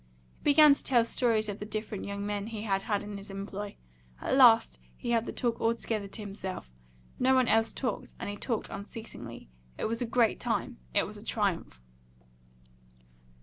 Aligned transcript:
He 0.39 0.43
began 0.45 0.73
to 0.73 0.83
tell 0.83 1.05
stories 1.05 1.47
of 1.47 1.59
the 1.59 1.65
different 1.67 2.05
young 2.05 2.25
men 2.25 2.47
he 2.47 2.63
had 2.63 2.81
had 2.81 3.03
in 3.03 3.17
his 3.17 3.29
employ. 3.29 3.75
At 4.19 4.35
last 4.35 4.79
he 4.97 5.11
had 5.11 5.27
the 5.27 5.31
talk 5.31 5.61
altogether 5.61 6.07
to 6.07 6.21
himself; 6.23 6.71
no 7.19 7.35
one 7.35 7.47
else 7.47 7.71
talked, 7.71 8.15
and 8.19 8.27
he 8.27 8.35
talked 8.35 8.69
unceasingly. 8.71 9.47
It 9.77 9.85
was 9.85 10.01
a 10.01 10.07
great 10.07 10.39
time; 10.39 10.79
it 10.95 11.05
was 11.05 11.17
a 11.17 11.23
triumph. 11.23 11.79